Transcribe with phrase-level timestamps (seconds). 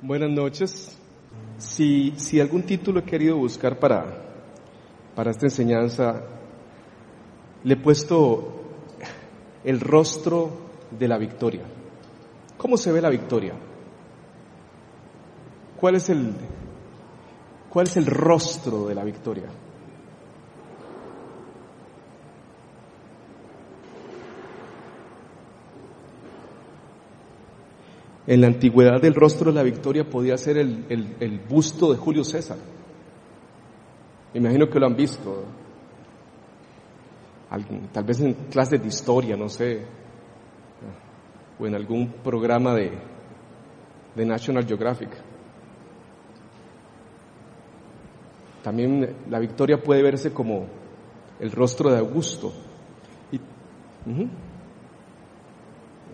[0.00, 0.96] Buenas noches.
[1.56, 4.04] Si, si algún título he querido buscar para,
[5.16, 6.22] para esta enseñanza,
[7.64, 8.62] le he puesto
[9.64, 10.50] el rostro
[10.96, 11.62] de la victoria.
[12.56, 13.54] ¿Cómo se ve la victoria?
[15.80, 16.32] ¿Cuál es el,
[17.68, 19.48] cuál es el rostro de la victoria?
[28.28, 30.84] En la antigüedad el rostro de la victoria podía ser el,
[31.18, 32.58] el, busto de Julio César.
[34.34, 35.44] Me imagino que lo han visto.
[37.90, 39.80] tal vez en clases de historia, no sé.
[41.58, 42.92] O en algún programa de,
[44.14, 45.08] de National Geographic.
[48.62, 50.66] También la victoria puede verse como
[51.40, 52.52] el rostro de Augusto.
[53.32, 53.40] Y,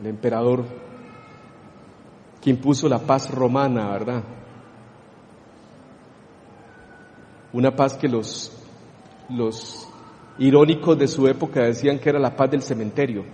[0.01, 0.84] El emperador
[2.45, 4.23] que impuso la paz romana, ¿verdad?
[7.55, 8.53] Una paz que los,
[9.31, 9.89] los
[10.37, 13.25] irónicos de su época decían que era la paz del cementerio.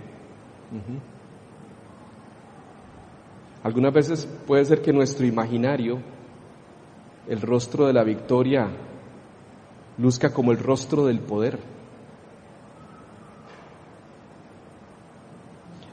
[3.61, 5.99] Algunas veces puede ser que nuestro imaginario,
[7.27, 8.69] el rostro de la victoria,
[9.97, 11.59] luzca como el rostro del poder.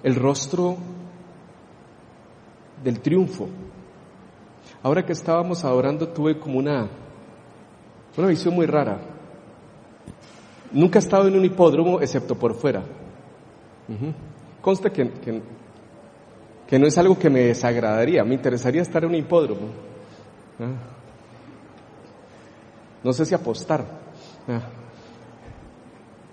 [0.05, 0.77] El rostro
[2.89, 3.47] del triunfo.
[4.83, 6.89] Ahora que estábamos adorando tuve como una,
[8.17, 8.99] una visión muy rara.
[10.73, 12.83] Nunca he estado en un hipódromo excepto por fuera.
[14.63, 15.11] Consta que,
[16.67, 19.69] que, no es algo que me desagradaría, me interesaría estar en un hipódromo.
[20.59, 20.73] ¿Ah?
[23.05, 23.85] No sé si apostar.
[24.49, 24.63] ¿Ah?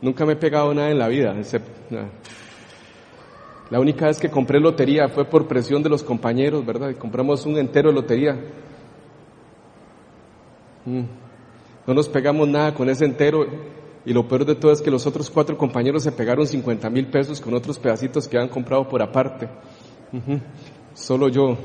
[0.01, 2.07] Nunca me he pegado nada en la vida, excepto, ¿ah?
[3.69, 6.89] La única vez que compré lotería fue por presión de los compañeros, ¿verdad?
[6.89, 8.33] Y compramos un entero de lotería.
[10.85, 11.03] Mm.
[11.87, 13.45] No nos pegamos nada con ese entero
[14.05, 17.07] y lo peor de todo es que los otros cuatro compañeros se pegaron 50 mil
[17.07, 19.49] pesos con otros pedacitos que habían comprado por aparte.
[20.93, 21.57] Solo yo.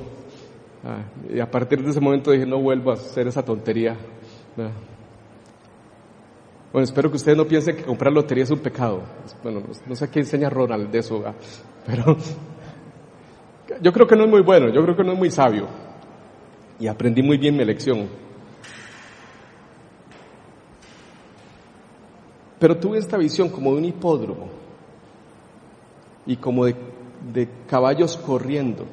[0.83, 3.97] Ah, y a partir de ese momento dije, no vuelvo a hacer esa tontería.
[6.73, 9.03] Bueno, espero que ustedes no piensen que comprar lotería es un pecado.
[9.43, 11.25] Bueno, no sé qué enseña Ronald de eso,
[11.85, 12.17] pero
[13.83, 15.67] yo creo que no es muy bueno, yo creo que no es muy sabio.
[16.79, 18.09] Y aprendí muy bien mi lección.
[22.61, 24.49] Pero tuve esta visión como de un hipódromo
[26.25, 26.77] y como de,
[27.33, 28.85] de caballos corriendo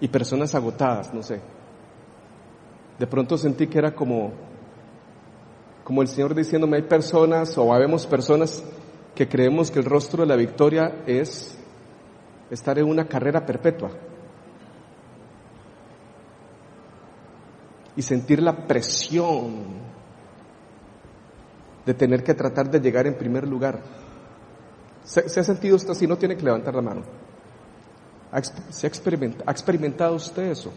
[0.00, 1.40] y personas agotadas, no sé.
[2.98, 4.45] De pronto sentí que era como
[5.86, 8.64] como el Señor diciéndome, hay personas o habemos personas
[9.14, 11.56] que creemos que el rostro de la victoria es
[12.50, 13.90] estar en una carrera perpetua
[17.94, 19.76] y sentir la presión
[21.86, 23.80] de tener que tratar de llegar en primer lugar.
[25.04, 26.08] ¿Se, ha sentido usted así?
[26.08, 27.02] No tiene que levantar la mano.
[28.70, 28.90] ¿Se ha
[29.52, 30.72] experimentado usted eso?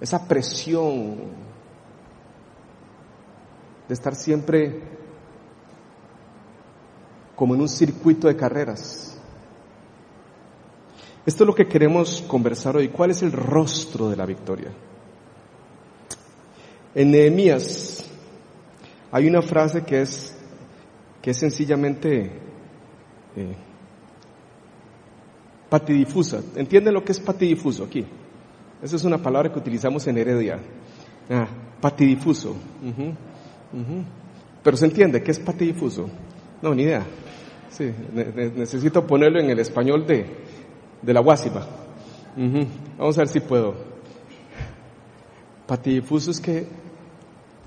[0.00, 1.55] Esa presión
[3.88, 4.80] de estar siempre
[7.34, 9.18] como en un circuito de carreras.
[11.24, 12.88] Esto es lo que queremos conversar hoy.
[12.88, 14.70] ¿Cuál es el rostro de la victoria?
[16.94, 18.08] En Nehemías
[19.12, 20.34] hay una frase que es,
[21.20, 22.30] que es sencillamente
[23.36, 23.56] eh,
[25.68, 26.40] patidifusa.
[26.54, 28.06] ¿Entienden lo que es patidifuso aquí?
[28.80, 30.58] Esa es una palabra que utilizamos en Heredia.
[31.28, 31.48] Ah,
[31.80, 32.56] patidifuso.
[34.62, 36.08] Pero se entiende que es patidifuso.
[36.62, 37.04] No, ni idea.
[37.70, 37.92] Sí,
[38.56, 40.26] necesito ponerlo en el español de,
[41.02, 41.66] de la guásima.
[42.98, 43.74] Vamos a ver si puedo.
[45.66, 46.66] Patidifuso es que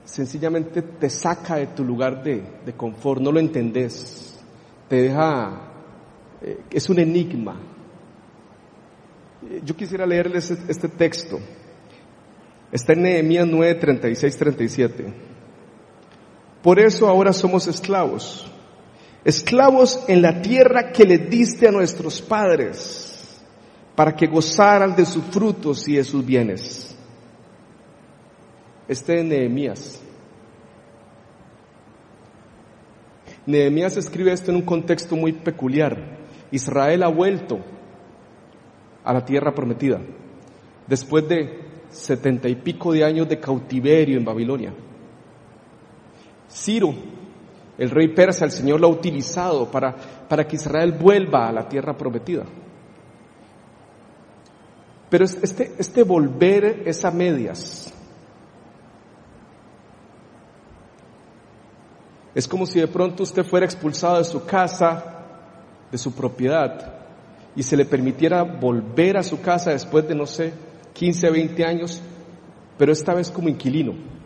[0.05, 4.39] sencillamente te saca de tu lugar de, de confort, no lo entendés,
[4.87, 5.71] te deja,
[6.41, 7.59] eh, es un enigma.
[9.63, 11.39] Yo quisiera leerles este texto.
[12.71, 15.13] Está en Nehemías 9, 36, 37.
[16.61, 18.45] Por eso ahora somos esclavos.
[19.23, 23.41] Esclavos en la tierra que le diste a nuestros padres
[23.95, 26.95] para que gozaran de sus frutos y de sus bienes.
[28.88, 30.01] Este es Nehemías.
[33.45, 36.17] Nehemías escribe esto en un contexto muy peculiar.
[36.51, 37.59] Israel ha vuelto
[39.03, 40.00] a la tierra prometida
[40.88, 41.59] después de
[41.89, 44.73] setenta y pico de años de cautiverio en Babilonia.
[46.51, 46.94] Ciro,
[47.78, 49.96] el rey persa, el Señor lo ha utilizado para,
[50.28, 52.44] para que Israel vuelva a la tierra prometida.
[55.10, 57.94] Pero este, este volver es a medias.
[62.36, 65.25] Es como si de pronto usted fuera expulsado de su casa,
[65.92, 67.00] de su propiedad,
[67.56, 70.54] y se le permitiera volver a su casa después de, no sé,
[70.94, 72.01] 15, 20 años,
[72.78, 74.19] pero esta vez como inquilino.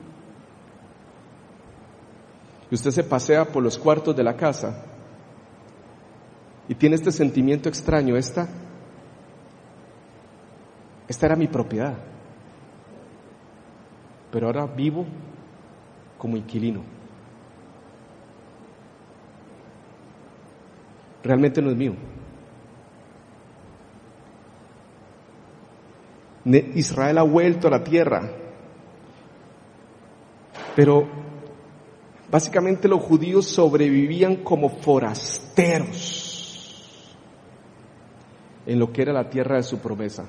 [2.73, 4.83] Y usted se pasea por los cuartos de la casa
[6.67, 8.49] y tiene este sentimiento extraño, esta,
[11.07, 11.93] esta era mi propiedad,
[14.31, 15.05] pero ahora vivo
[16.17, 16.81] como inquilino.
[21.21, 21.93] Realmente no es mío.
[26.73, 28.31] Israel ha vuelto a la tierra,
[30.75, 31.21] pero
[32.33, 36.19] básicamente los judíos sobrevivían como forasteros
[38.65, 40.25] en lo que era la tierra de su promesa.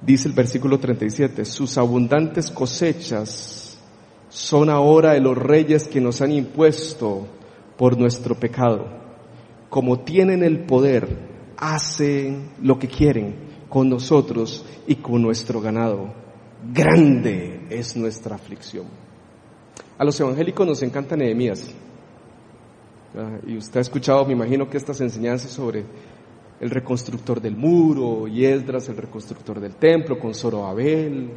[0.00, 3.63] Dice el versículo 37, sus abundantes cosechas
[4.34, 7.24] son ahora de los reyes que nos han impuesto
[7.78, 8.84] por nuestro pecado.
[9.70, 11.06] Como tienen el poder,
[11.56, 13.36] hacen lo que quieren
[13.68, 16.12] con nosotros y con nuestro ganado.
[16.72, 18.86] Grande es nuestra aflicción.
[19.96, 21.72] A los evangélicos nos encanta Nehemías.
[23.16, 25.84] Ah, y usted ha escuchado, me imagino que estas enseñanzas sobre
[26.58, 31.30] el reconstructor del muro, y Esdras, el reconstructor del templo, con Zorobabel.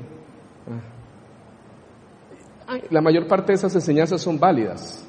[2.89, 5.05] La mayor parte de esas enseñanzas son válidas.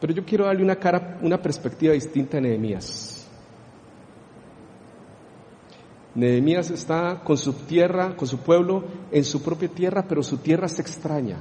[0.00, 3.26] Pero yo quiero darle una cara, una perspectiva distinta a Nehemías.
[6.14, 10.68] Nehemías está con su tierra, con su pueblo, en su propia tierra, pero su tierra
[10.68, 11.38] se extraña.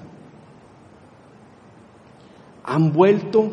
[2.64, 3.52] Han vuelto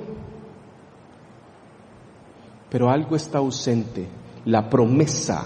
[2.71, 4.07] pero algo está ausente,
[4.45, 5.45] la promesa.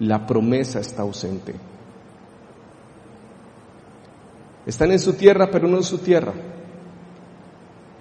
[0.00, 1.54] La promesa está ausente.
[4.66, 6.32] Están en su tierra, pero no en su tierra.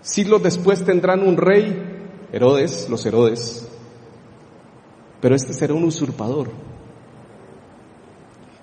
[0.02, 1.82] Siglos después tendrán un rey,
[2.32, 3.68] Herodes, los Herodes,
[5.22, 6.50] pero este será un usurpador.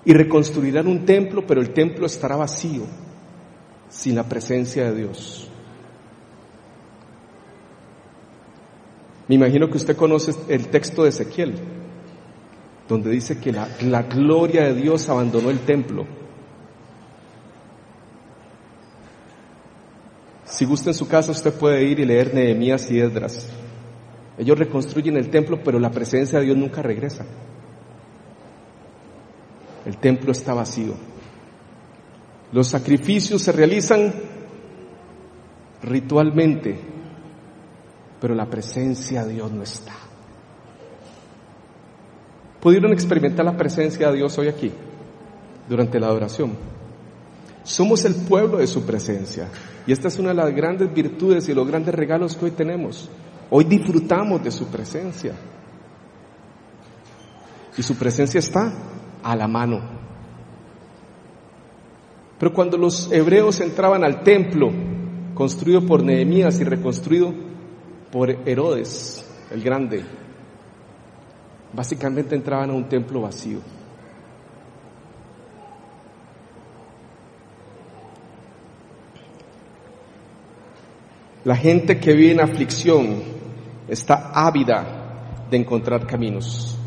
[0.05, 2.83] Y reconstruirán un templo, pero el templo estará vacío,
[3.89, 5.49] sin la presencia de Dios.
[9.29, 11.53] Me imagino que usted conoce el texto de Ezequiel,
[12.87, 16.07] donde dice que la, gloria de Dios abandonó el templo.
[20.49, 23.47] Si gusta en su casa, usted puede ir y leer Nehemías y Esdras.
[24.37, 27.25] Ellos reconstruyen el templo, pero la presencia de Dios nunca regresa.
[29.85, 30.93] El templo está vacío.
[32.51, 34.11] Los sacrificios se realizan
[35.83, 36.79] ritualmente,
[38.19, 39.93] pero la presencia de Dios no está.
[42.59, 44.71] ¿Pudieron experimentar la presencia de Dios hoy aquí,
[45.69, 46.78] durante la adoración?
[47.69, 49.47] Somos el pueblo de su presencia.
[49.85, 53.07] Y esta es una de las grandes virtudes y los grandes regalos que hoy tenemos.
[53.51, 55.35] Hoy disfrutamos de su presencia.
[57.77, 58.73] Y su presencia está
[59.21, 59.81] a la mano.
[62.39, 64.71] Pero cuando los hebreos entraban al templo,
[65.35, 67.31] construido por Nehemías y reconstruido
[68.11, 70.03] por Herodes el Grande.
[71.71, 73.59] Básicamente entraban a un templo vacío.
[81.49, 83.23] La gente que vive en aflicción
[83.87, 84.85] está ávida
[85.49, 86.77] de encontrar caminos.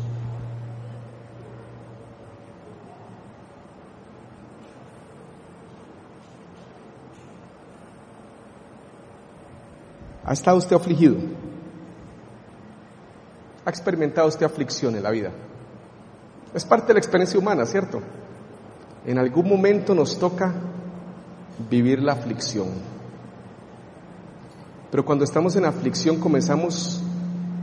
[10.23, 11.17] ¿Ha estado usted afligido?
[13.65, 15.31] ¿Ha experimentado usted aflicción en la vida?
[16.53, 18.01] Es parte de la experiencia humana, ¿cierto?
[19.05, 20.53] En algún momento nos toca
[21.69, 22.92] vivir la aflicción.
[24.93, 27.01] Pero cuando estamos en aflicción comenzamos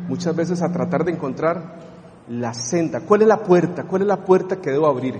[0.08, 1.78] muchas veces a tratar de encontrar
[2.28, 3.02] la senda.
[3.02, 3.84] ¿Cuál es la puerta?
[3.84, 5.14] ¿Cuál es la puerta que debo abrir?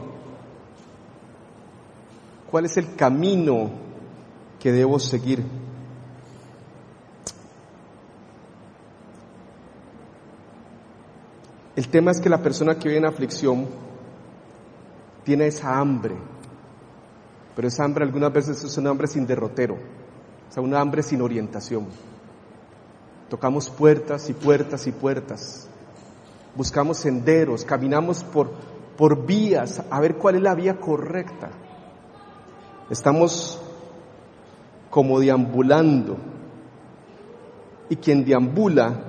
[2.50, 3.70] ¿Cuál es el camino
[4.58, 5.44] que debo seguir?
[11.76, 13.68] El tema es que la persona que vive en aflicción
[15.22, 16.16] tiene esa hambre,
[17.54, 19.99] pero esa hambre algunas veces es un hambre sin derrotero,
[20.50, 21.86] o sea, una hambre sin orientación.
[23.28, 25.68] Tocamos puertas y puertas y puertas,
[26.56, 28.50] buscamos senderos, caminamos por,
[28.96, 31.50] por vías a ver cuál es la vía correcta.
[32.90, 33.60] Estamos
[34.90, 36.16] como deambulando
[37.88, 39.04] y quien deambula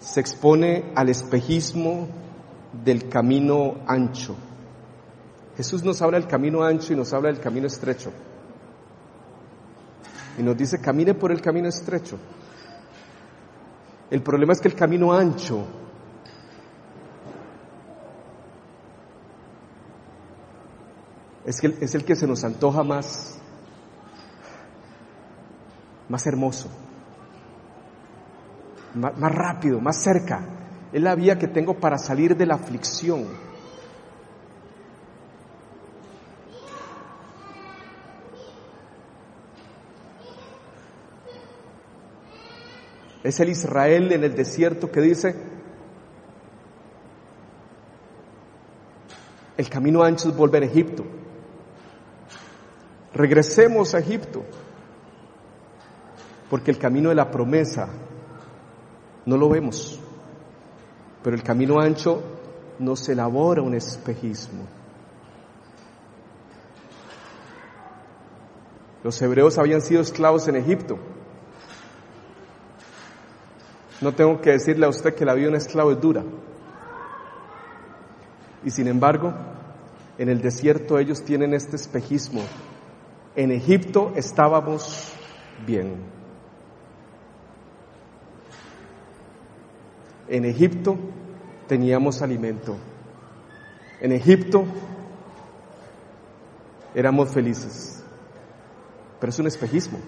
[0.00, 2.08] se expone al espejismo
[2.82, 4.34] del camino ancho.
[5.58, 8.10] Jesús nos habla del camino ancho y nos habla del camino estrecho.
[10.38, 12.18] Y nos dice, camine por el camino estrecho.
[14.10, 15.66] El problema es que el camino ancho
[21.44, 23.38] es, que, es el que se nos antoja más,
[26.08, 26.68] más hermoso,
[28.94, 30.46] más rápido, más cerca.
[30.92, 33.51] Es la vía que tengo para salir de la aflicción.
[43.22, 45.36] Es el Israel en el desierto que dice,
[49.56, 51.04] el camino ancho es volver a Egipto.
[53.14, 54.42] Regresemos a Egipto,
[56.50, 57.88] porque el camino de la promesa
[59.24, 60.00] no lo vemos,
[61.22, 62.22] pero el camino ancho
[62.78, 64.64] nos elabora un espejismo.
[69.04, 70.98] Los hebreos habían sido esclavos en Egipto.
[74.02, 76.24] No tengo que decirle a usted que la vida de esclavo es dura.
[78.64, 79.32] Y sin embargo,
[80.18, 82.42] en el desierto ellos tienen este espejismo.
[83.36, 85.12] En Egipto estábamos
[85.64, 85.94] bien.
[90.28, 90.98] En Egipto
[91.68, 92.76] teníamos alimento.
[94.00, 94.64] En Egipto
[96.92, 98.02] éramos felices.
[99.20, 99.98] Pero es un espejismo.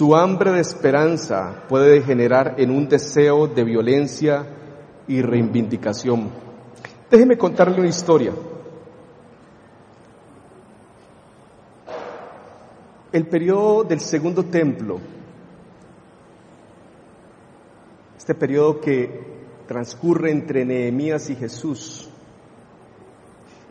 [0.00, 4.46] Su hambre de esperanza puede degenerar en un deseo de violencia
[5.06, 6.30] y reivindicación.
[7.10, 8.32] Déjeme contarle una historia.
[13.12, 15.00] El periodo del segundo templo,
[18.16, 19.20] este periodo que
[19.68, 22.08] transcurre entre Nehemías y Jesús,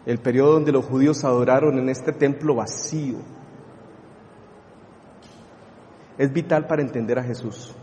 [0.05, 3.17] el periodo donde los judíos adoraron en este templo vacío,
[6.19, 7.73] es vital para entender a Jesús.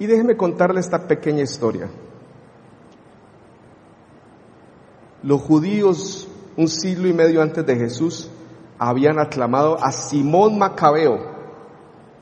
[0.00, 1.88] Y déjeme contarle esta pequeña historia.
[5.22, 8.28] Los judíos, un siglo y medio antes de Jesús,
[8.76, 11.20] habían aclamado a Simón Macabeo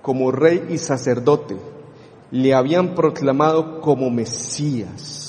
[0.03, 1.57] como rey y sacerdote.
[2.31, 5.25] Le habían proclamado como Mesías.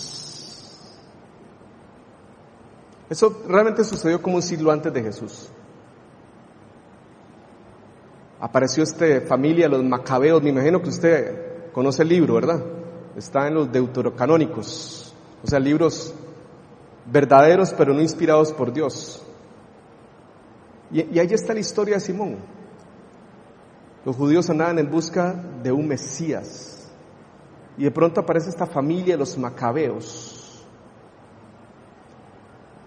[3.09, 5.49] Eso realmente sucedió como un siglo antes de Jesús
[8.39, 12.63] apareció esta familia, los macabeos, me imagino que usted conoce el libro, ¿verdad?
[13.15, 16.13] Está en los deuterocanónicos, o sea, libros
[17.11, 19.21] verdaderos pero no inspirados por Dios.
[20.91, 22.37] Y, ahí está la historia de Simón.
[24.05, 26.89] Los judíos andaban en busca de un Mesías.
[27.77, 30.65] Y de pronto aparece esta familia, los macabeos.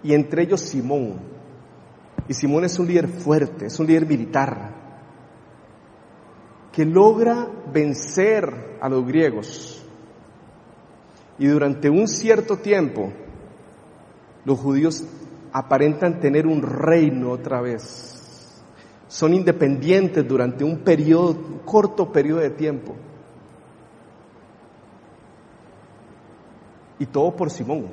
[0.03, 1.19] Y entre ellos Simón.
[2.27, 4.82] Y Simón es un líder fuerte, es un líder militar
[6.73, 9.79] que logra vencer a los griegos.
[11.37, 13.13] Y durante un cierto tiempo,
[14.43, 15.03] los judíos
[15.51, 18.63] aparentan tener un reino otra vez.
[19.07, 22.95] Son independientes durante un periodo, un corto periodo de tiempo.
[26.97, 27.85] Y todo por Simón.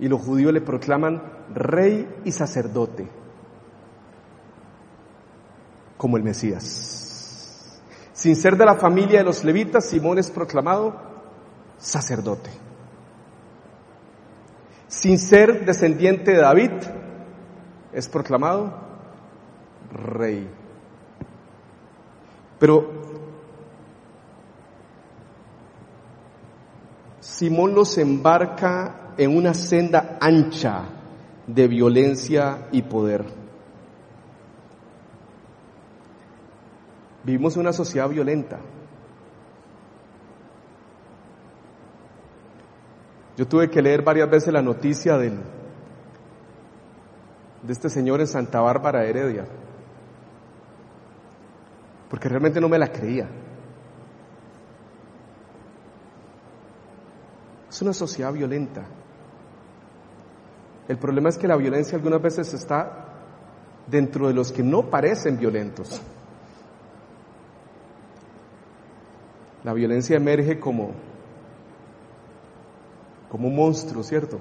[0.00, 1.22] Y los judíos le proclaman
[1.54, 3.19] rey y sacerdote
[6.00, 7.78] como el Mesías.
[8.14, 10.98] Sin ser de la familia de los levitas, Simón es proclamado
[11.76, 12.48] sacerdote.
[14.88, 16.70] Sin ser descendiente de David,
[17.92, 18.72] es proclamado
[19.92, 20.48] rey.
[22.58, 22.90] Pero
[27.20, 30.84] Simón los embarca en una senda ancha
[31.46, 33.39] de violencia y poder.
[37.24, 38.58] Vivimos en una sociedad violenta.
[43.36, 45.38] Yo tuve que leer varias veces la noticia del,
[47.62, 49.46] de este señor en Santa Bárbara, Heredia,
[52.08, 53.28] porque realmente no me la creía.
[57.68, 58.84] Es una sociedad violenta.
[60.88, 63.06] El problema es que la violencia algunas veces está
[63.86, 66.02] dentro de los que no parecen violentos.
[69.62, 70.92] La violencia emerge como,
[73.30, 74.40] como un monstruo, ¿cierto?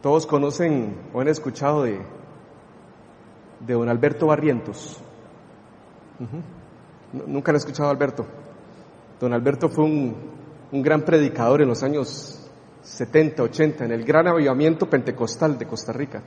[0.00, 2.00] Todos conocen o han escuchado de,
[3.60, 4.98] de don Alberto Barrientos.
[7.12, 8.26] Nunca han escuchado a Alberto.
[9.20, 10.16] Don Alberto fue un,
[10.72, 12.41] un gran predicador en los años
[12.82, 16.22] 70, 80, en el gran avivamiento pentecostal de Costa Rica.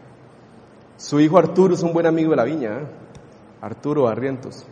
[0.98, 2.88] Su hijo Arturo es un buen amigo de la viña, ¿eh?
[3.62, 4.66] Arturo Barrientos.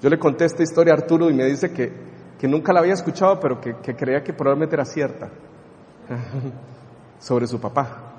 [0.00, 1.92] Yo le conté esta historia a Arturo y me dice que,
[2.38, 5.30] que nunca la había escuchado, pero que, que creía que probablemente era cierta,
[7.18, 8.12] sobre su papá.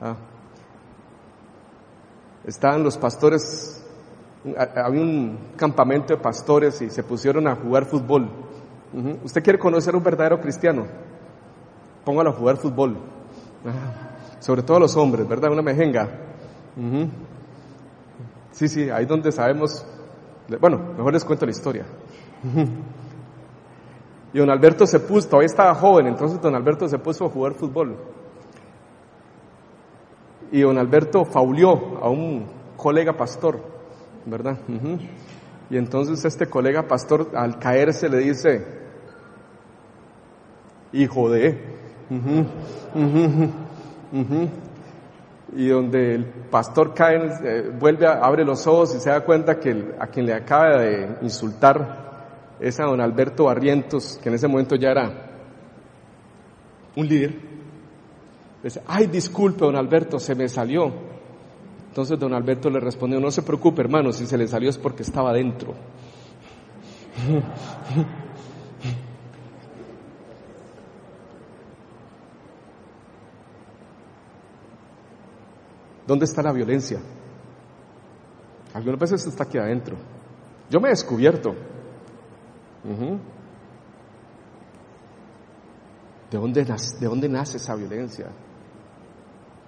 [0.00, 0.16] Ah.
[2.44, 3.84] Estaban los pastores,
[4.76, 8.30] había un campamento de pastores y se pusieron a jugar fútbol.
[9.24, 10.86] ¿Usted quiere conocer a un verdadero cristiano?
[12.08, 12.96] Póngalo a jugar fútbol.
[14.40, 15.52] Sobre todo los hombres, ¿verdad?
[15.52, 16.08] Una mejenga.
[18.50, 19.84] Sí, sí, ahí donde sabemos.
[20.58, 21.84] Bueno, mejor les cuento la historia.
[24.32, 27.52] Y don Alberto se puso, todavía estaba joven, entonces don Alberto se puso a jugar
[27.52, 27.98] fútbol
[30.50, 32.46] y don Alberto faulió a un
[32.78, 33.60] colega pastor,
[34.24, 34.56] ¿verdad?
[35.68, 38.64] Y entonces este colega pastor al caerse le dice,
[40.94, 41.77] hijo de,
[45.56, 49.58] y donde el pastor cae, eh, vuelve, a, abre los ojos y se da cuenta
[49.58, 54.48] que a quien le acaba de insultar es a don Alberto Barrientos, que en ese
[54.48, 55.10] momento ya era
[56.96, 57.48] un líder,
[58.62, 60.92] Dice, ay, disculpe, don Alberto, se me salió.
[61.88, 65.02] Entonces don Alberto le respondió, no se preocupe, hermano, si se le salió es porque
[65.02, 65.74] estaba dentro.
[76.08, 76.98] ¿Dónde está la violencia?
[78.72, 79.94] Algunas veces está aquí adentro.
[80.70, 81.54] Yo me he descubierto.
[86.30, 88.28] ¿De dónde, nace, ¿De dónde nace esa violencia?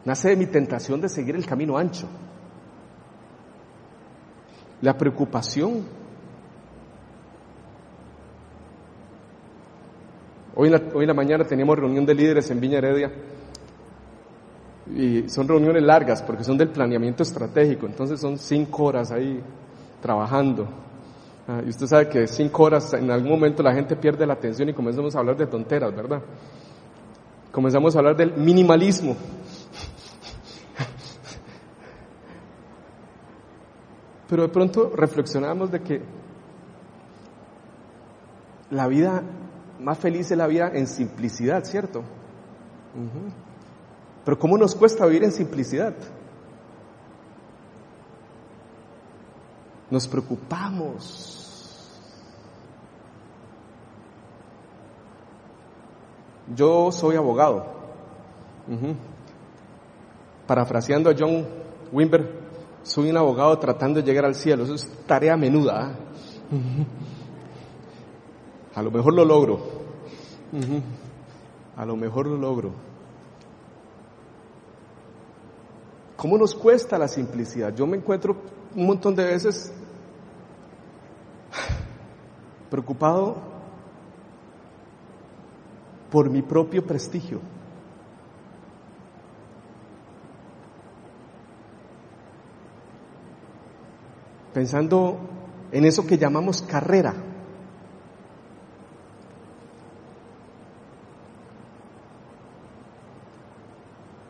[0.06, 2.08] Nace de mi tentación de seguir el camino ancho.
[4.80, 5.84] La preocupación.
[10.56, 13.12] Hoy hoy en la mañana teníamos reunión de líderes en Viña Heredia
[14.94, 19.42] y son reuniones largas porque son del planeamiento estratégico, entonces son cinco horas ahí
[20.00, 20.66] trabajando.
[21.46, 24.68] Ah, y usted sabe que cinco horas en algún momento la gente pierde la atención
[24.68, 26.20] y comenzamos a hablar de tonteras, ¿verdad?
[27.50, 29.16] Comenzamos a hablar del minimalismo.
[34.28, 36.02] Pero de pronto reflexionamos de que
[38.70, 39.22] la vida
[39.80, 42.04] más feliz es la vida en simplicidad, ¿cierto?
[44.30, 45.92] Pero ¿cómo nos cuesta vivir en simplicidad?
[49.90, 52.00] Nos preocupamos.
[56.54, 57.66] Yo soy abogado.
[60.46, 61.44] Parafraseando a John
[61.90, 62.40] Wimber,
[62.84, 64.62] soy un abogado tratando de llegar al cielo.
[64.62, 65.88] Eso es tarea menuda.
[65.88, 65.92] ¿ah?
[68.76, 69.58] A lo mejor lo logro.
[71.76, 72.89] A lo mejor lo logro.
[76.20, 77.74] ¿Cómo nos cuesta la simplicidad?
[77.74, 78.36] Yo me encuentro
[78.76, 79.72] un montón de veces
[82.68, 83.38] preocupado
[86.10, 87.40] por mi propio prestigio.
[94.52, 95.16] pensando
[95.72, 97.14] en eso que llamamos carrera.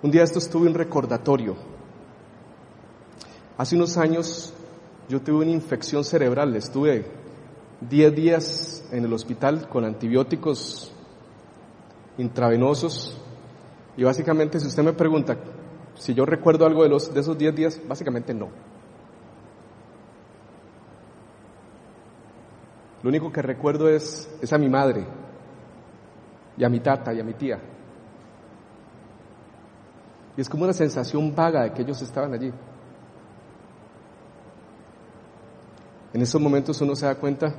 [0.03, 1.70] Un día esto estuve un recordatorio.
[3.61, 4.55] Hace unos años
[5.07, 7.05] yo tuve una infección cerebral, estuve
[7.83, 10.91] 10 días en el hospital con antibióticos
[12.17, 13.21] intravenosos
[13.99, 15.37] y básicamente si usted me pregunta
[15.95, 18.49] si yo recuerdo algo de, los, de esos 10 días, básicamente no.
[23.03, 25.05] Lo único que recuerdo es, es a mi madre
[26.57, 27.61] y a mi tata y a mi tía.
[30.35, 32.51] Y es como una sensación vaga de que ellos estaban allí.
[36.13, 37.55] En esos momentos uno se da cuenta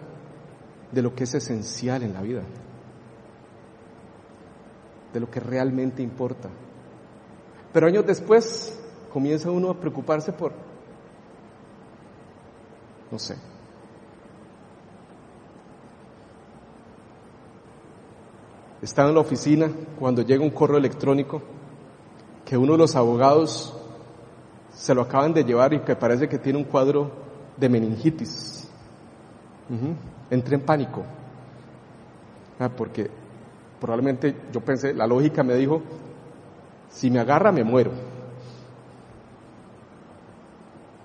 [0.91, 2.43] de lo que es esencial en la vida,
[5.13, 6.49] de lo que realmente importa.
[7.71, 8.77] Pero años después
[9.11, 10.51] comienza uno a preocuparse por,
[13.09, 13.37] no sé,
[18.81, 21.41] estaba en la oficina cuando llega un correo electrónico
[22.43, 23.77] que uno de los abogados
[24.73, 27.20] se lo acaban de llevar y que parece que tiene un cuadro
[27.57, 28.67] de meningitis.
[30.29, 31.03] Entré en pánico.
[32.59, 33.09] Ah, porque
[33.79, 35.81] probablemente yo pensé, la lógica me dijo,
[36.89, 37.91] si me agarra me muero.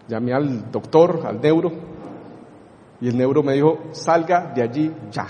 [0.09, 1.73] Llamé al doctor, al neuro,
[3.01, 5.27] y el neuro me dijo, salga de allí ya.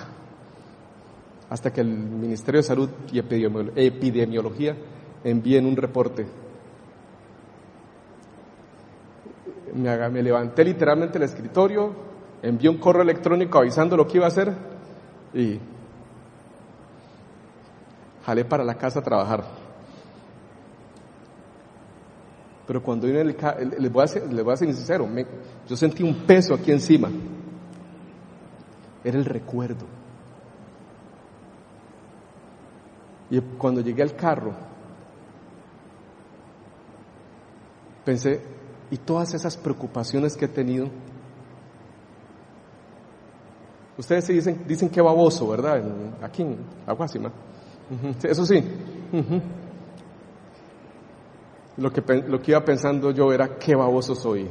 [1.48, 4.76] Hasta que el Ministerio de Salud y Epidemiología
[5.22, 6.26] envíen un reporte.
[9.76, 11.92] Me, levanté literalmente del escritorio,
[12.42, 14.54] envié un correo electrónico avisando lo que iba a hacer
[15.34, 15.60] y
[18.24, 19.44] jalé para la casa a trabajar.
[22.66, 23.36] Pero cuando vine el
[23.78, 25.06] les voy a ser, les voy a ser sincero,
[25.68, 27.10] yo sentí un peso aquí encima.
[29.04, 29.84] Era el recuerdo.
[33.28, 34.52] Y cuando llegué al carro,
[38.04, 38.55] pensé,
[38.90, 40.88] ¿y todas esas preocupaciones que he tenido?
[43.98, 45.82] Ustedes se dicen, dicen que baboso, ¿verdad?
[46.22, 47.32] Aquí en Aguasima.
[48.22, 48.62] Eso sí.
[51.78, 54.48] Lo que, lo que iba pensando yo era, qué baboso soy.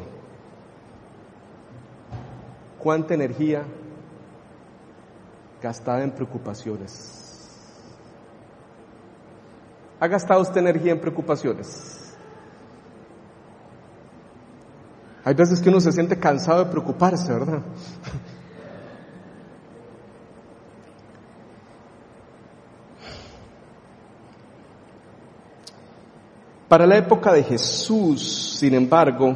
[2.80, 3.64] ¿Cuánta energía
[5.62, 7.24] gastada en preocupaciones?
[10.00, 12.05] ¿Ha gastado usted energía en preocupaciones?
[15.26, 17.64] Hay veces que uno se siente cansado de preocuparse, ¿verdad?
[26.68, 29.36] Para la época de Jesús, sin embargo,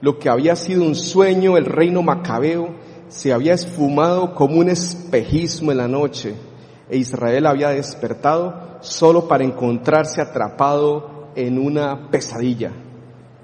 [0.00, 2.68] lo que había sido un sueño, el reino macabeo,
[3.08, 6.36] se había esfumado como un espejismo en la noche
[6.88, 12.72] e Israel había despertado solo para encontrarse atrapado en una pesadilla.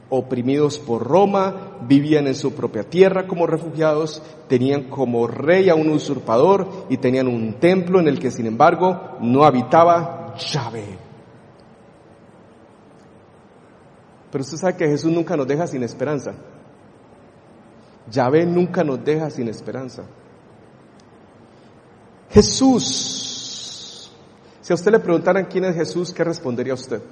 [0.09, 5.91] Oprimidos por Roma, vivían en su propia tierra como refugiados, tenían como rey a un
[5.91, 10.99] usurpador y tenían un templo en el que sin embargo no habitaba Yahvé.
[14.31, 16.35] Pero usted sabe que Jesús nunca nos deja sin esperanza.
[18.11, 20.05] Yahvé nunca nos deja sin esperanza.
[22.31, 24.13] Jesús.
[24.61, 27.03] Si a usted le preguntaran quién es Jesús, ¿qué respondería usted?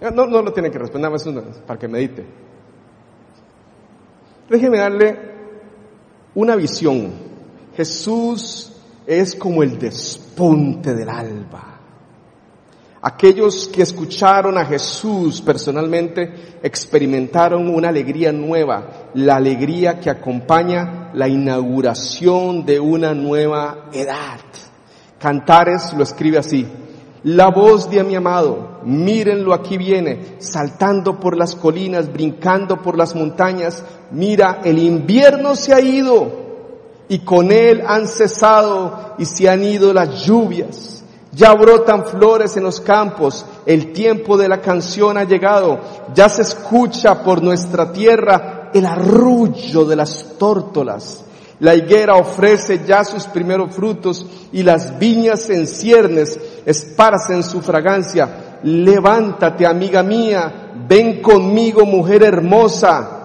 [0.00, 1.24] No, no lo tiene que responder, más
[1.66, 2.24] para que medite.
[4.48, 5.18] Déjeme darle
[6.34, 7.12] una visión.
[7.76, 8.72] Jesús
[9.06, 11.76] es como el despunte del alba.
[13.02, 21.28] Aquellos que escucharon a Jesús personalmente experimentaron una alegría nueva, la alegría que acompaña la
[21.28, 24.40] inauguración de una nueva edad.
[25.20, 26.66] Cantares lo escribe así,
[27.26, 33.16] la voz de mi amado, mírenlo aquí viene, saltando por las colinas, brincando por las
[33.16, 36.30] montañas, mira, el invierno se ha ido
[37.08, 41.02] y con él han cesado y se han ido las lluvias.
[41.32, 45.80] Ya brotan flores en los campos, el tiempo de la canción ha llegado,
[46.14, 51.25] ya se escucha por nuestra tierra el arrullo de las tórtolas.
[51.58, 58.58] La higuera ofrece ya sus primeros frutos y las viñas en ciernes esparcen su fragancia.
[58.62, 63.16] Levántate, amiga mía, ven conmigo, mujer hermosa.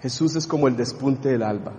[0.00, 1.72] Jesús es como el despunte del alba.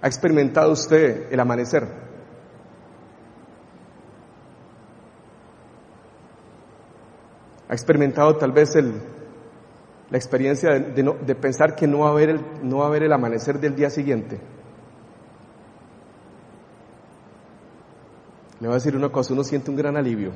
[0.00, 1.86] ¿Ha experimentado usted el amanecer?
[7.68, 9.11] ¿Ha experimentado tal vez el,
[10.12, 13.12] la experiencia de, pensar que no va, a haber el, no va a haber el
[13.14, 14.38] amanecer del día siguiente?
[18.60, 20.32] Le voy a decir una cosa, uno siente un gran alivio.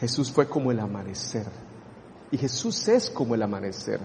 [0.00, 1.46] Jesús fue como el amanecer.
[2.32, 4.00] Y Jesús es como el amanecer.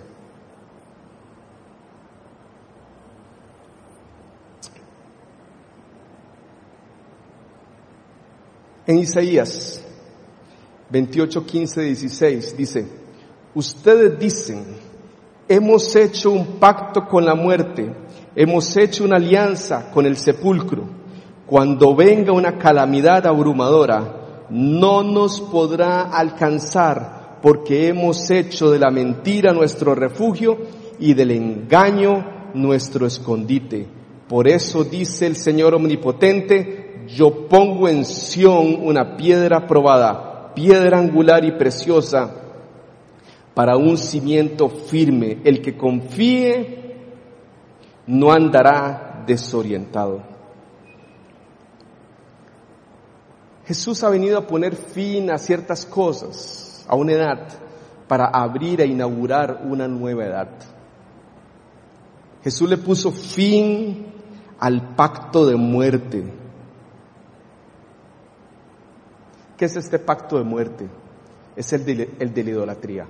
[8.86, 9.84] En Isaías
[10.90, 12.88] 28, 15, 16 dice,
[13.54, 14.64] ustedes dicen,
[15.48, 17.94] hemos hecho un pacto con la muerte,
[18.36, 21.00] hemos hecho una alianza con el sepulcro.
[21.46, 29.54] Cuando venga una calamidad abrumadora, no nos podrá alcanzar porque hemos hecho de la mentira
[29.54, 30.58] nuestro refugio
[31.00, 33.88] y del engaño nuestro escondite.
[34.28, 41.44] Por eso dice el Señor Omnipotente, yo pongo en Sión una piedra probada, piedra angular
[41.46, 42.32] y preciosa
[43.54, 45.40] para un cimiento firme.
[45.44, 46.96] El que confíe
[48.08, 50.22] no andará desorientado.
[53.66, 57.48] Jesús ha venido a poner fin a ciertas cosas, a una edad,
[58.08, 60.50] para abrir e inaugurar una nueva edad.
[62.44, 64.08] Jesús le puso fin
[64.60, 66.39] al pacto de muerte.
[69.60, 70.88] ¿Qué es este pacto de muerte?
[71.54, 73.06] Es el de, el de la idolatría.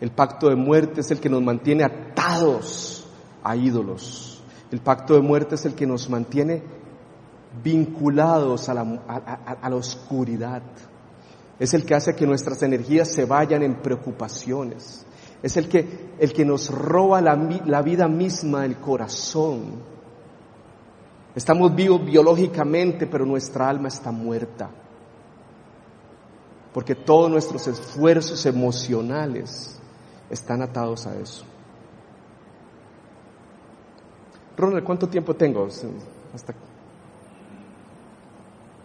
[0.00, 3.06] El pacto de muerte es el que nos mantiene atados
[3.44, 4.42] a ídolos.
[4.72, 6.64] El pacto de muerte es el que nos mantiene
[7.62, 8.80] vinculados a la,
[9.62, 10.62] a la, oscuridad.
[11.60, 15.06] Es el que hace que nuestras energías se vayan en preocupaciones.
[15.44, 19.97] Es el que, el que nos roba la, la vida misma del corazón.
[21.38, 24.68] Estamos vivos biológicamente, pero nuestra alma está muerta.
[26.74, 29.80] Porque todos nuestros esfuerzos emocionales
[30.28, 31.44] están atados a eso.
[34.56, 35.68] Ronald, ¿cuánto tiempo tengo?
[36.34, 36.52] Hasta...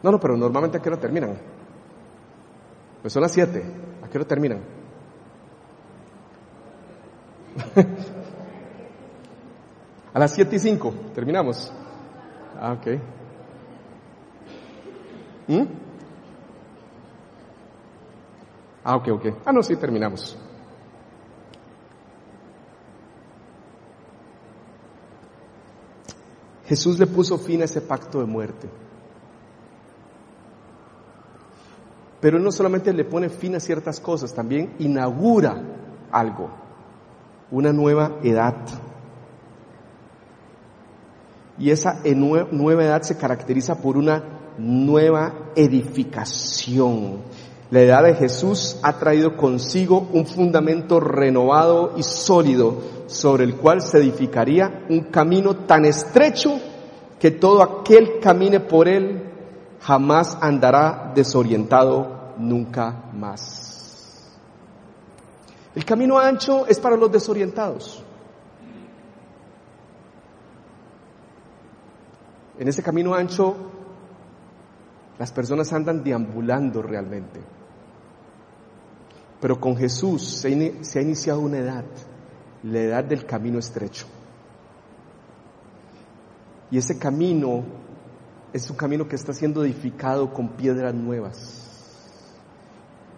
[0.04, 1.36] No, no, pero normalmente a qué hora terminan.
[3.02, 3.64] Pues son las 7.
[4.04, 4.60] ¿A qué hora terminan?
[10.14, 11.74] a las 7 y 5 terminamos.
[12.66, 12.88] Ah, ok.
[15.50, 15.64] ¿Mm?
[18.86, 19.26] Ah, ok, ok.
[19.46, 20.38] Ah, no, sí, terminamos.
[26.66, 28.70] Jesús le puso fin a ese pacto de muerte.
[32.22, 35.62] Pero Él no solamente le pone fin a ciertas cosas, también inaugura
[36.14, 36.50] algo,
[37.52, 38.56] una nueva edad.
[41.58, 44.24] Y esa nueva edad se caracteriza por una
[44.58, 47.22] nueva edificación.
[47.72, 53.82] La edad de Jesús ha traído consigo un fundamento renovado y sólido sobre el cual
[53.82, 56.60] se edificaría un camino tan estrecho
[57.20, 59.24] que todo aquel camine por él
[59.80, 64.30] jamás andará desorientado nunca más.
[65.76, 68.03] El camino ancho es para los desorientados.
[72.60, 73.56] En ese camino ancho
[75.20, 77.40] las personas andan deambulando realmente.
[79.40, 81.84] Pero con Jesús se, ha iniciado una edad
[82.64, 84.06] la edad del camino estrecho.
[86.72, 87.64] Y ese camino
[88.54, 91.60] es un camino que está siendo edificado con piedras nuevas.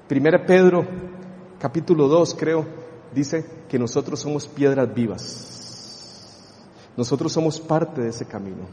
[0.08, 0.86] Primera Pedro,
[1.60, 2.65] capítulo 2, creo,
[3.13, 6.43] dice que nosotros somos piedras vivas.
[6.98, 8.65] Nosotros somos parte de ese camino.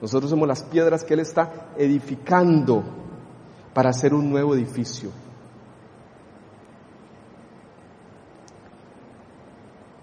[0.00, 2.82] Nosotros somos las piedras que Él está edificando
[3.74, 5.10] para hacer un nuevo edificio.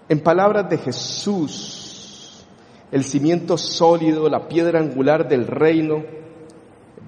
[0.08, 2.46] En palabras de Jesús,
[2.90, 6.02] el cimiento sólido, la piedra angular del reino,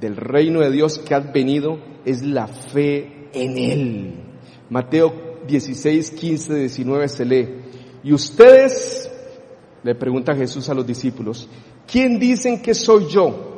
[0.00, 4.14] del reino de Dios que ha venido, es la fe en Él.
[4.68, 7.48] Mateo 16, 15, 19 se lee.
[8.03, 9.11] Y ustedes,
[9.83, 11.48] le pregunta Jesús a los discípulos,
[11.90, 13.48] ¿quién dicen que soy yo?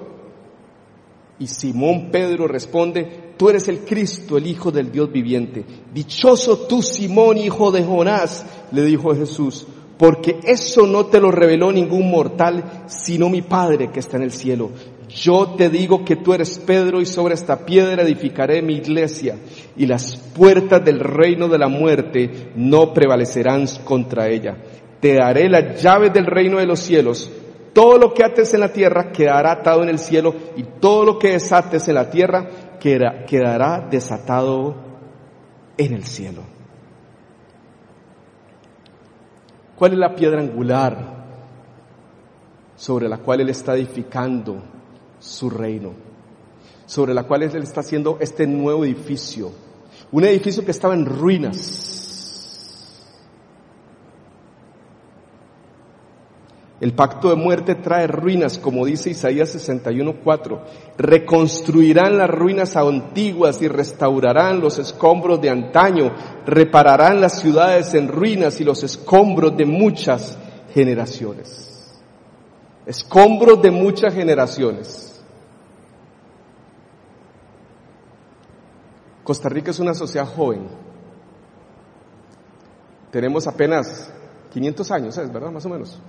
[1.39, 5.65] Y Simón Pedro responde, tú eres el Cristo, el Hijo del Dios viviente.
[5.93, 9.67] Dichoso tú, Simón, hijo de Jonás, le dijo Jesús,
[9.99, 14.33] porque eso no te lo reveló ningún mortal, sino mi Padre que está en el
[14.33, 14.71] cielo.
[15.09, 19.37] Yo te digo que tú eres Pedro y sobre esta piedra edificaré mi iglesia
[19.77, 24.57] y las puertas del reino de la muerte no prevalecerán contra ella.
[25.01, 27.31] Te daré las llaves del reino de los cielos.
[27.73, 31.19] Todo lo que ates en la tierra quedará atado en el cielo y todo lo
[31.19, 34.75] que desates en la tierra quedará desatado
[35.79, 36.43] en el cielo.
[39.77, 41.25] ¿Cuál es la piedra angular
[42.77, 44.63] sobre la cual Él está edificando
[45.19, 45.93] su reino?
[46.85, 49.51] Sobre la cual Él está haciendo este nuevo edificio.
[50.11, 52.02] Un edificio que estaba en ruinas
[56.83, 60.59] El pacto de muerte trae ruinas, como dice Isaías 61.4.
[60.99, 66.13] Reconstruirán las ruinas antiguas y restaurarán los escombros de antaño.
[66.45, 70.37] Repararán las ciudades en ruinas y los escombros de muchas
[70.75, 72.03] generaciones.
[72.85, 75.23] Escombros de muchas generaciones.
[79.23, 80.67] Costa Rica es una sociedad joven.
[83.13, 84.13] Tenemos apenas
[84.53, 85.53] 500 años, ¿es verdad?
[85.53, 86.03] Más o menos.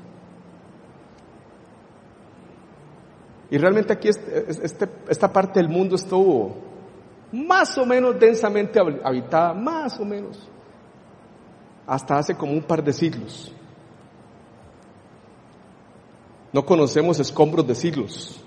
[3.49, 6.55] Y realmente aquí este, esta parte del mundo estuvo
[7.31, 10.47] más o menos densamente habitada, más o menos,
[11.87, 13.51] hasta hace como un par de siglos.
[16.51, 18.39] No conocemos escombros de siglos.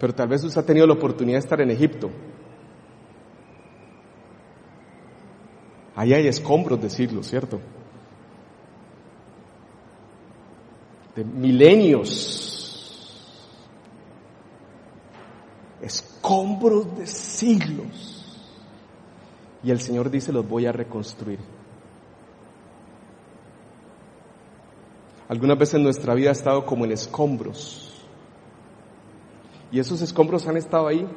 [0.00, 2.10] Pero tal vez usted ha tenido la oportunidad de estar en Egipto.
[5.94, 7.60] Ahí hay escombros de siglos, ¿cierto?
[11.24, 12.38] Milenios.
[15.80, 18.18] Escombros de siglos.
[19.62, 21.38] Y el Señor dice, los voy a reconstruir.
[25.28, 27.92] Algunas veces nuestra vida ha estado como en escombros
[29.72, 31.08] y esos escombros han estado ahí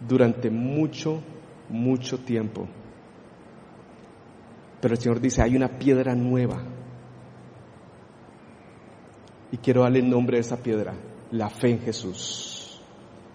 [0.00, 1.22] durante mucho,
[1.68, 2.66] mucho tiempo.
[4.80, 6.60] Pero el Señor dice, hay una piedra nueva.
[9.54, 10.94] Y quiero darle el nombre de esa piedra,
[11.30, 12.82] la fe en Jesús.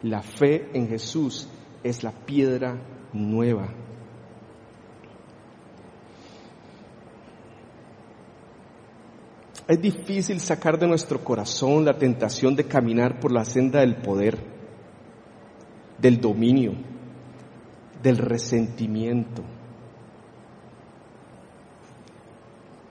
[0.01, 1.47] La fe en Jesús
[1.81, 2.77] es la piedra
[3.13, 3.73] nueva.
[9.65, 14.37] Es difícil sacar de nuestro corazón la tentación de caminar por la senda del poder,
[15.99, 16.73] del dominio,
[18.03, 19.41] del resentimiento.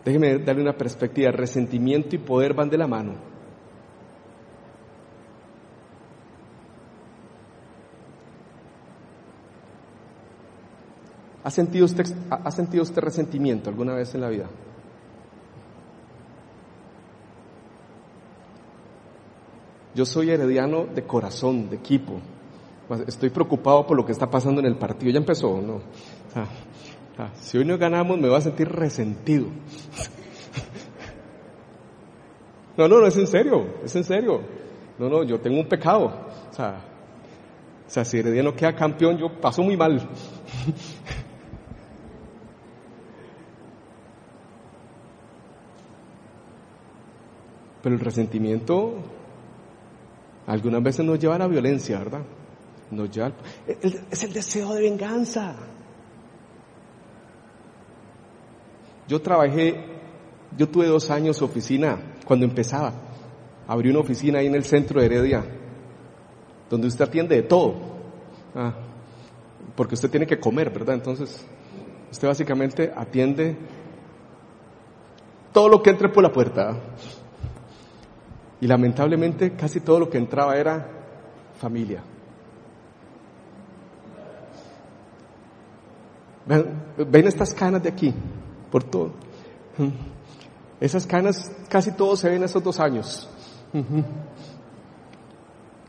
[0.05, 1.31] Déjeme darle una perspectiva.
[1.31, 3.15] Resentimiento y poder van de la mano.
[11.45, 14.47] ¿Ha sentido usted, ha sentido usted resentimiento alguna vez en la vida?
[19.95, 22.21] Yo soy herediano de corazón, de equipo.
[23.07, 25.11] Estoy preocupado por lo que está pasando en el partido.
[25.11, 25.81] Ya empezó, ¿no?
[27.41, 29.47] Si hoy no ganamos me voy a sentir resentido.
[32.77, 34.41] No, no, no, es en serio, es en serio.
[35.01, 36.29] No, no, yo tengo un pecado.
[36.49, 36.81] O sea,
[37.85, 39.99] o sea si Herediano queda campeón, yo paso muy mal.
[47.83, 48.95] Pero el resentimiento
[50.47, 52.23] algunas veces nos lleva a la violencia, ¿verdad?
[52.93, 53.33] Nos lleva
[53.67, 55.57] es el deseo de venganza.
[59.09, 59.85] Yo trabajé,
[60.57, 62.93] yo tuve dos años oficina cuando empezaba.
[63.67, 65.45] Abrí una oficina ahí en el centro de Heredia,
[66.71, 67.75] donde usted atiende de todo.
[68.55, 68.75] Ah,
[69.75, 70.95] porque usted tiene que comer, ¿verdad?
[70.95, 71.45] Entonces,
[72.11, 73.57] usted básicamente atiende
[75.53, 76.77] todo lo que entre por la puerta.
[78.61, 80.87] Y lamentablemente casi todo lo que entraba era
[81.59, 82.03] familia.
[86.47, 88.15] Ven, estas canas de aquí,
[88.71, 89.13] por todo.
[90.81, 93.29] Esas canas casi todos se ven esos dos años.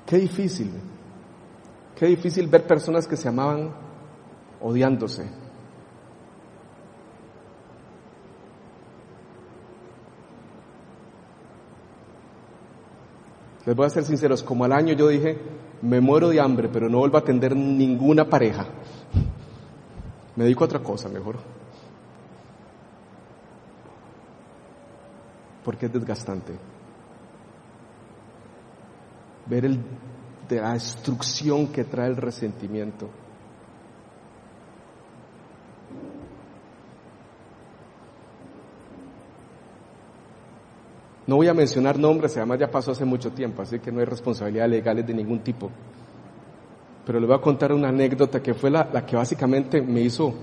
[0.06, 0.72] Qué difícil,
[1.96, 3.72] qué difícil ver personas que se amaban
[4.62, 5.30] odiándose.
[13.66, 15.38] Les voy a ser sinceros, como al año yo dije,
[15.84, 18.66] me muero de hambre, pero no vuelvo a atender ninguna pareja.
[20.36, 21.38] Me dedico a otra cosa mejor.
[25.70, 26.54] Porque es desgastante.
[29.46, 29.70] Ver
[30.50, 33.08] la destrucción que trae el resentimiento.
[41.28, 44.06] No voy a mencionar nombres, además ya pasó hace mucho tiempo, así que no hay
[44.06, 45.70] responsabilidades legales de ningún tipo.
[47.06, 50.34] Pero le voy a contar una anécdota que fue la, que básicamente me hizo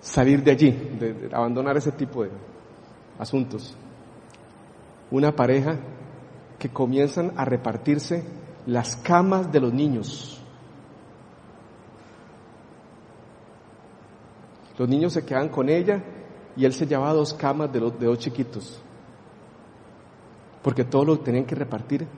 [0.00, 2.55] salir de allí, de, abandonar ese tipo de
[3.18, 3.76] asuntos.
[5.10, 5.78] Una pareja
[6.58, 8.24] que comienzan a repartirse
[8.66, 10.40] las camas de los niños.
[14.78, 16.02] Los niños se quedan con ella
[16.56, 18.80] y él se llevaba dos camas de, los, de dos chiquitos
[20.66, 22.08] porque todo lo tenían que repartir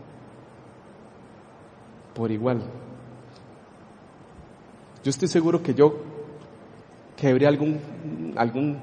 [2.15, 2.63] por igual.
[5.05, 5.99] Yo estoy seguro que yo
[7.15, 7.79] quebré algún,
[8.39, 8.79] algún,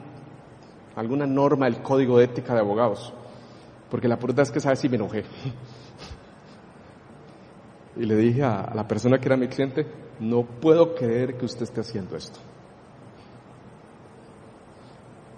[0.96, 3.14] alguna norma del código de ética de abogados,
[3.90, 5.24] porque la puerta es que sabes si me enojé.
[7.98, 9.88] Y le dije a la persona que era mi cliente,
[10.20, 12.42] no puedo creer que usted esté haciendo esto.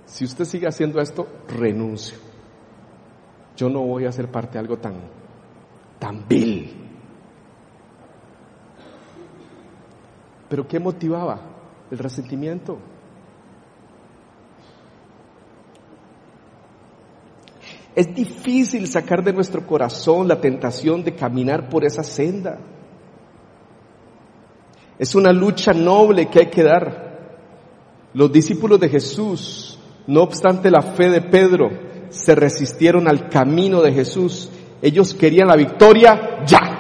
[0.08, 2.18] Si usted sigue haciendo esto, renuncio
[3.58, 4.94] yo no voy a ser parte de algo tan,
[6.00, 6.72] tan vil.
[10.48, 11.42] Pero ¿qué motivaba?
[11.90, 12.78] El resentimiento.
[17.98, 22.60] Es difícil sacar de nuestro corazón la tentación de caminar por esa senda.
[25.00, 27.32] Es una lucha noble que hay que dar.
[28.14, 31.72] Los discípulos de Jesús, no obstante la fe de Pedro,
[32.10, 34.52] se resistieron al camino de Jesús.
[34.80, 36.77] Ellos querían la victoria ya.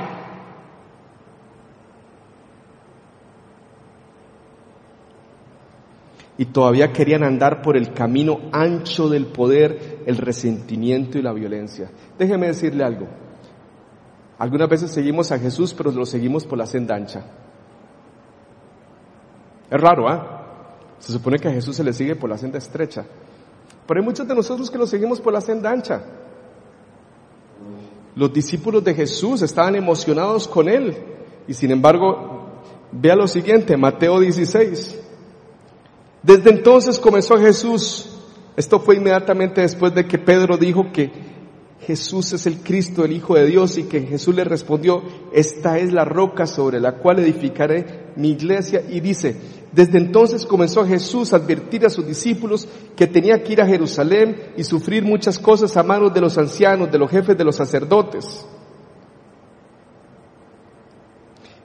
[6.37, 11.89] Y todavía querían andar por el camino ancho del poder, el resentimiento y la violencia.
[12.17, 13.07] Déjeme decirle algo.
[14.37, 17.25] Algunas veces seguimos a Jesús, pero lo seguimos por la senda ancha.
[19.69, 20.43] Es raro, ¿ah?
[20.99, 23.03] Se supone que a Jesús se le sigue por la senda estrecha.
[23.87, 26.03] Pero hay muchos de nosotros que lo seguimos por la senda ancha.
[28.15, 30.95] Los discípulos de Jesús estaban emocionados con él.
[31.47, 32.61] Y sin embargo,
[32.91, 35.06] vea lo siguiente, Mateo 16.
[36.27, 38.09] Desde entonces comenzó Jesús.
[38.57, 41.09] Esto fue inmediatamente después de que Pedro dijo que
[41.79, 45.93] Jesús es el Cristo, el Hijo de Dios, y que Jesús le respondió, esta es
[45.93, 48.83] la roca sobre la cual edificaré mi iglesia.
[48.89, 49.37] Y dice,
[49.71, 52.67] desde entonces comenzó Jesús a advertir a sus discípulos
[52.97, 56.91] que tenía que ir a Jerusalén y sufrir muchas cosas a manos de los ancianos,
[56.91, 58.45] de los jefes de los sacerdotes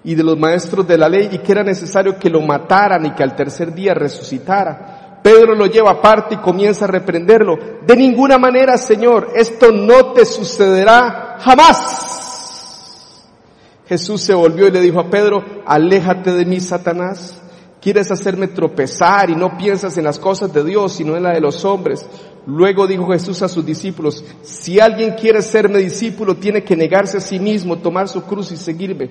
[0.05, 3.13] y de los maestros de la ley y que era necesario que lo mataran y
[3.13, 5.21] que al tercer día resucitara.
[5.23, 7.57] Pedro lo lleva aparte y comienza a reprenderlo.
[7.87, 12.23] De ninguna manera, Señor, esto no te sucederá jamás.
[13.87, 17.39] Jesús se volvió y le dijo a Pedro, aléjate de mí, Satanás.
[17.81, 21.41] Quieres hacerme tropezar y no piensas en las cosas de Dios, sino en la de
[21.41, 22.07] los hombres.
[22.47, 27.21] Luego dijo Jesús a sus discípulos, si alguien quiere serme discípulo, tiene que negarse a
[27.21, 29.11] sí mismo, tomar su cruz y seguirme,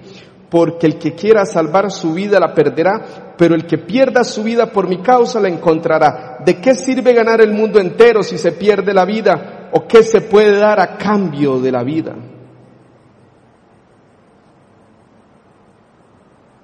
[0.52, 4.70] porque el que quiera salvar su vida la perderá, pero el que pierda su vida
[4.70, 6.40] por mi causa la encontrará.
[6.46, 9.70] ¿De qué sirve ganar el mundo entero si se pierde la vida?
[9.72, 12.16] ¿O qué se puede dar a cambio de la vida?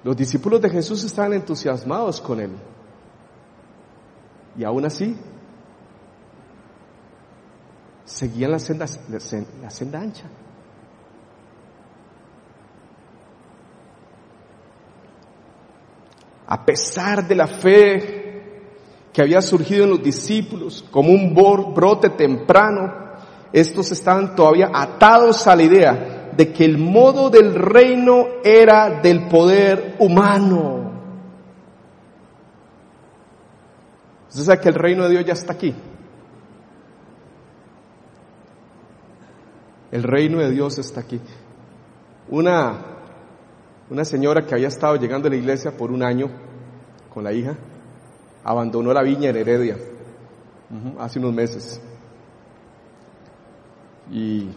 [0.04, 2.50] Los discípulos de Jesús estaban entusiasmados con él.
[4.58, 5.16] Y aún así,
[8.04, 8.84] seguían la senda,
[9.62, 10.24] la senda ancha.
[16.50, 18.42] A pesar de la fe
[19.12, 22.90] que había surgido en los discípulos como un brote temprano,
[23.52, 29.28] estos estaban todavía atados a la idea de que el modo del reino era del
[29.28, 30.92] poder humano.
[34.30, 35.74] Usted sabe que el reino de Dios ya está aquí.
[39.90, 41.20] El reino de Dios está aquí.
[42.28, 42.97] Una,
[43.90, 46.28] una señora que había estado llegando a la iglesia por un año
[47.12, 47.56] con la hija,
[48.44, 49.76] abandonó la viña en Heredia
[50.98, 51.80] hace unos meses.
[54.10, 54.48] Y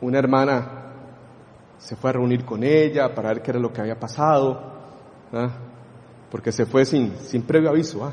[0.00, 0.92] una hermana
[1.78, 4.72] se fue a reunir con ella para ver qué era lo que había pasado,
[5.32, 5.50] ¿ah?
[6.30, 8.04] porque se fue sin, sin previo aviso.
[8.04, 8.12] ¿ah?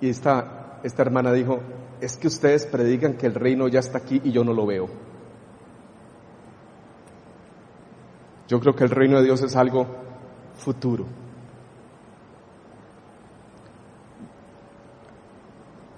[0.00, 1.60] Y esta, esta hermana dijo,
[2.00, 5.11] es que ustedes predican que el reino ya está aquí y yo no lo veo.
[8.48, 9.86] Yo creo que el reino de Dios es algo
[10.54, 11.06] futuro.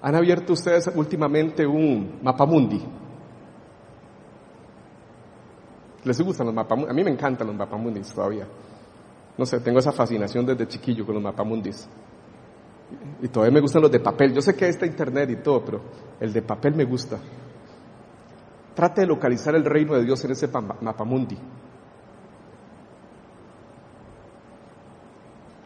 [0.02, 2.82] ¿Han abierto ustedes últimamente un mapamundi?
[6.04, 6.90] ¿Les gustan los mapamundis?
[6.90, 8.46] A mí me encantan los mapamundis todavía.
[9.36, 11.88] No sé, tengo esa fascinación desde chiquillo con los mapamundis.
[13.22, 14.34] Y todavía me gustan los de papel.
[14.34, 15.80] Yo sé que está internet y todo, pero
[16.20, 17.18] el de papel me gusta.
[18.74, 20.48] Trate de localizar el reino de Dios en ese
[20.82, 21.38] mapamundi.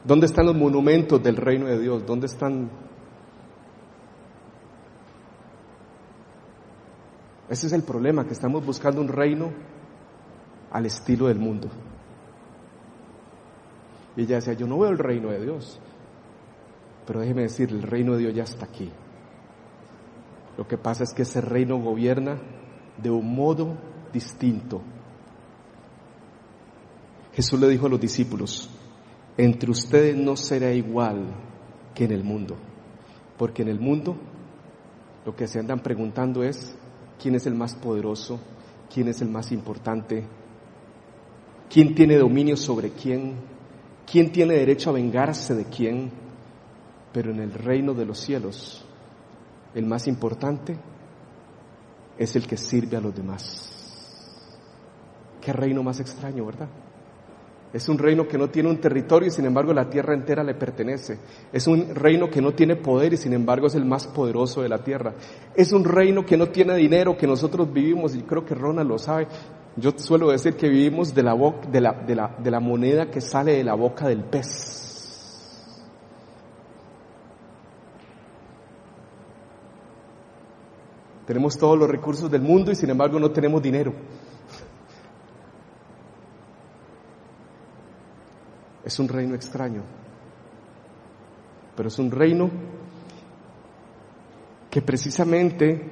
[0.09, 2.07] ¿Dónde están los monumentos del reino de Dios?
[2.07, 2.71] ¿Dónde están?
[7.51, 9.53] Ese es el problema, que estamos buscando un reino
[10.71, 11.69] al estilo del mundo.
[14.17, 15.79] Y ella decía, yo no veo el reino de Dios.
[17.07, 18.91] Pero déjeme decir, el reino de Dios ya está aquí.
[20.57, 22.41] Lo que pasa es que ese reino gobierna
[22.97, 23.77] de un modo
[24.11, 24.81] distinto.
[27.35, 28.71] Jesús le dijo a los discípulos,
[29.39, 31.25] entre ustedes no será igual
[31.95, 32.57] que en el mundo,
[33.39, 34.17] porque en el mundo
[35.25, 36.77] lo que se andan preguntando es
[37.19, 38.39] quién es el más poderoso,
[38.93, 40.25] quién es el más importante,
[41.71, 43.37] quién tiene dominio sobre quién,
[44.11, 46.29] quién tiene derecho a vengarse de quién
[47.13, 48.85] pero en el reino de los cielos,
[49.75, 50.77] el más importante
[52.19, 53.71] es el que sirve a los demás.
[55.41, 56.69] Qué reino más extraño, ¿verdad?
[57.73, 60.55] Es un reino que no tiene un territorio y sin embargo la tierra entera le
[60.55, 61.19] pertenece.
[61.53, 64.71] Es un reino que no tiene poder y sin embargo es el más poderoso de
[64.71, 65.13] la tierra.
[65.55, 68.99] Es un reino que no tiene dinero, que nosotros vivimos, y creo que Ronald lo
[68.99, 69.29] sabe.
[69.77, 73.53] Yo suelo decir que vivimos de la, la, de la, de la moneda que sale
[73.53, 74.87] de la boca del pez.
[81.27, 83.93] Tenemos todos los recursos del mundo y sin embargo no tenemos dinero.
[88.89, 89.83] Es un reino extraño,
[91.77, 92.51] pero es un reino
[94.71, 95.91] que precisamente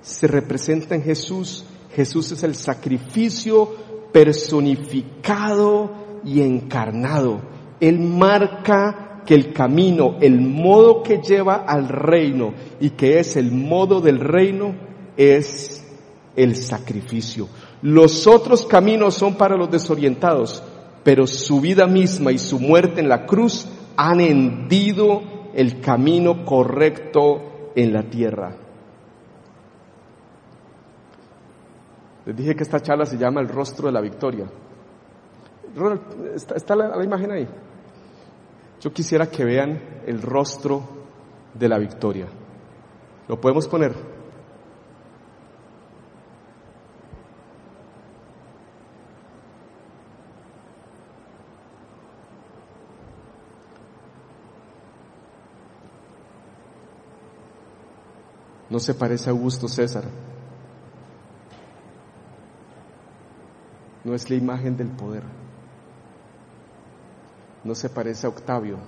[0.00, 1.66] se representa en Jesús.
[1.94, 3.68] Jesús es el sacrificio
[4.10, 5.90] personificado
[6.24, 7.42] y encarnado.
[7.80, 13.52] Él marca que el camino, el modo que lleva al reino y que es el
[13.52, 14.74] modo del reino
[15.18, 15.86] es
[16.34, 17.46] el sacrificio.
[17.82, 20.62] Los otros caminos son para los desorientados,
[21.04, 25.22] pero su vida misma y su muerte en la cruz han hendido
[25.54, 28.56] el camino correcto en la tierra.
[32.26, 34.46] Les dije que esta charla se llama El rostro de la victoria.
[36.34, 37.48] ¿está, la, la imagen ahí?
[38.80, 40.82] Yo quisiera que vean el rostro
[41.54, 42.26] de la victoria.
[43.26, 44.17] ¿Lo podemos poner?
[58.78, 60.04] No se parece a Augusto César.
[64.04, 65.24] No es la imagen del poder.
[67.64, 68.78] No se parece a Octavio.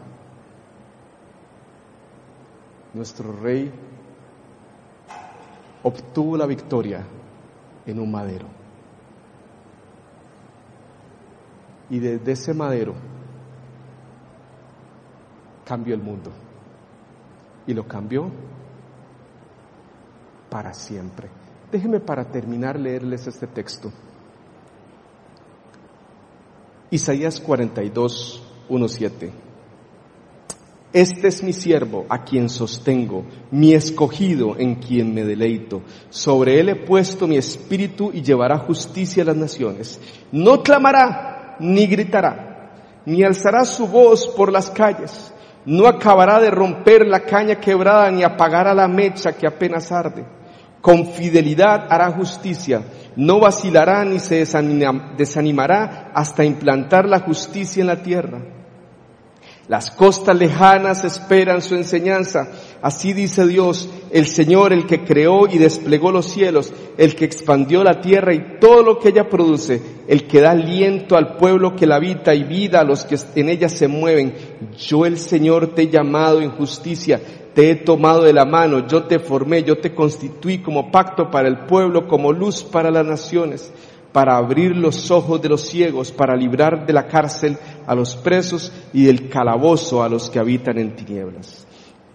[2.94, 3.72] Nuestro rey
[5.82, 7.04] obtuvo la victoria
[7.84, 8.46] en un madero.
[11.88, 12.94] Y desde ese madero
[15.64, 16.30] cambió el mundo.
[17.66, 18.30] Y lo cambió
[20.50, 21.28] para siempre.
[21.70, 23.92] Déjenme para terminar leerles este texto.
[26.90, 29.32] Isaías 42, 1, 7.
[30.92, 35.82] Este es mi siervo a quien sostengo, mi escogido en quien me deleito.
[36.08, 40.00] Sobre él he puesto mi espíritu y llevará justicia a las naciones.
[40.32, 42.72] No clamará ni gritará,
[43.06, 45.32] ni alzará su voz por las calles.
[45.64, 50.39] No acabará de romper la caña quebrada ni apagará la mecha que apenas arde
[50.80, 52.82] con fidelidad hará justicia,
[53.16, 54.44] no vacilará ni se
[55.16, 58.40] desanimará hasta implantar la justicia en la tierra.
[59.70, 62.48] Las costas lejanas esperan su enseñanza.
[62.82, 67.84] Así dice Dios, el Señor, el que creó y desplegó los cielos, el que expandió
[67.84, 71.86] la tierra y todo lo que ella produce, el que da aliento al pueblo que
[71.86, 74.34] la habita y vida a los que en ella se mueven.
[74.76, 77.20] Yo el Señor te he llamado en justicia,
[77.54, 81.48] te he tomado de la mano, yo te formé, yo te constituí como pacto para
[81.48, 83.72] el pueblo, como luz para las naciones,
[84.12, 88.72] para abrir los ojos de los ciegos, para librar de la cárcel a los presos
[88.92, 91.66] y del calabozo a los que habitan en tinieblas.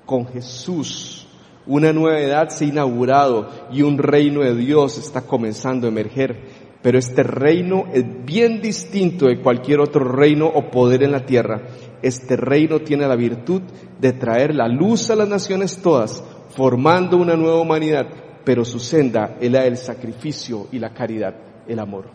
[0.05, 1.27] Con Jesús,
[1.67, 6.65] una nueva edad se ha inaugurado y un reino de Dios está comenzando a emerger.
[6.81, 11.63] Pero este reino es bien distinto de cualquier otro reino o poder en la tierra
[12.02, 13.62] este reino tiene la virtud
[14.00, 18.08] de traer la luz a las naciones todas, formando una nueva humanidad,
[18.43, 21.36] pero su senda es la del sacrificio y la caridad,
[21.68, 22.06] el amor.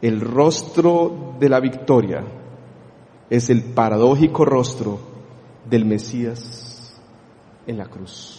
[0.00, 2.24] El rostro de la victoria
[3.30, 4.98] es el paradójico rostro
[5.68, 6.96] del Mesías
[7.66, 8.37] en la cruz.